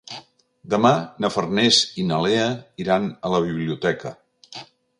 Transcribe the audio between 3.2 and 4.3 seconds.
a la biblioteca.